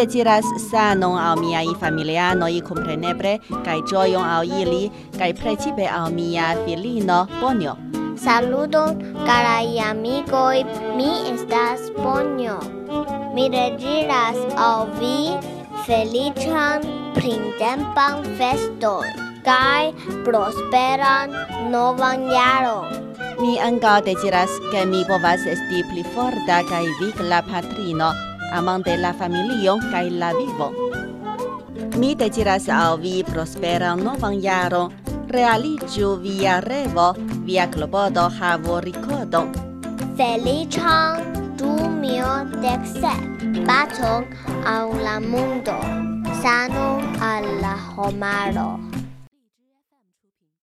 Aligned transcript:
deziras 0.00 0.46
sanon 0.70 1.18
al 1.20 1.36
miai 1.36 1.68
familianoi 1.76 2.60
comprenebre, 2.64 3.36
kai 3.66 3.80
gioion 3.88 4.24
al 4.24 4.48
ili, 4.48 4.88
cae 5.18 5.32
precipe 5.36 5.84
al 5.84 6.08
mia 6.16 6.56
filino 6.64 7.26
Bonio. 7.40 7.76
Saluton, 8.16 8.96
carai 9.28 9.76
amicoi, 9.88 10.64
mi 10.96 11.10
estas 11.32 11.92
Bonio. 12.00 12.56
Mi 13.34 13.48
regiras 13.52 14.38
al 14.56 14.88
vi 14.96 15.36
felician 15.84 16.80
printempan 17.16 18.24
feston, 18.40 19.04
kai 19.44 19.92
prosperan 20.24 21.36
novan 21.72 22.24
jaron. 22.32 22.88
Mi 23.40 23.60
ankaŭ 23.68 24.00
deziras, 24.08 24.52
ke 24.72 24.88
mi 24.88 25.04
povas 25.12 25.44
esti 25.44 25.84
pli 25.92 26.04
forta 26.16 26.64
kaj 26.72 26.84
vigla 27.00 27.44
patrino 27.52 28.12
amante 28.52 28.96
la 28.96 29.12
familio 29.12 29.78
kaj 29.90 30.10
la 30.10 30.32
vivo. 30.32 30.70
Mi 31.96 32.14
deziras 32.14 32.68
al 32.68 32.98
vi 33.00 33.24
prospera 33.24 33.94
novan 33.94 34.40
jaro, 34.40 34.90
realigiu 35.28 36.16
via 36.16 36.60
revo, 36.60 37.14
via 37.44 37.66
klopodo 37.66 38.28
havo 38.40 38.80
ricordo. 38.80 39.46
Feliĉan 40.18 41.56
du 41.56 41.72
mil 42.00 42.26
dek 42.62 42.86
baton 43.66 44.24
al 44.64 44.94
la 45.02 45.18
mundo, 45.20 45.76
sano 46.42 47.00
al 47.20 47.44
la 47.60 47.76
homaro. 47.96 48.99